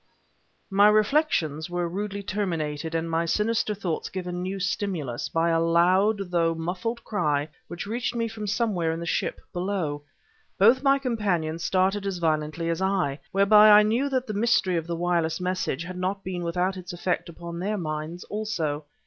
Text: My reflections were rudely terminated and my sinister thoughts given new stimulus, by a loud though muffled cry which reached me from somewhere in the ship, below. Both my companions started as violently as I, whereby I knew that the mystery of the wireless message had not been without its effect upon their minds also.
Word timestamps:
My 0.71 0.89
reflections 0.89 1.69
were 1.69 1.87
rudely 1.87 2.23
terminated 2.23 2.95
and 2.95 3.07
my 3.07 3.23
sinister 3.25 3.75
thoughts 3.75 4.09
given 4.09 4.41
new 4.41 4.59
stimulus, 4.59 5.29
by 5.29 5.49
a 5.49 5.59
loud 5.59 6.31
though 6.31 6.55
muffled 6.55 7.03
cry 7.03 7.49
which 7.67 7.85
reached 7.85 8.15
me 8.15 8.27
from 8.27 8.47
somewhere 8.47 8.91
in 8.91 8.99
the 8.99 9.05
ship, 9.05 9.39
below. 9.53 10.01
Both 10.57 10.81
my 10.81 10.97
companions 10.97 11.63
started 11.63 12.07
as 12.07 12.17
violently 12.17 12.67
as 12.67 12.81
I, 12.81 13.19
whereby 13.31 13.69
I 13.69 13.83
knew 13.83 14.09
that 14.09 14.25
the 14.25 14.33
mystery 14.33 14.75
of 14.75 14.87
the 14.87 14.95
wireless 14.95 15.39
message 15.39 15.83
had 15.83 15.97
not 15.99 16.23
been 16.23 16.43
without 16.43 16.77
its 16.77 16.93
effect 16.93 17.29
upon 17.29 17.59
their 17.59 17.77
minds 17.77 18.23
also. 18.23 18.85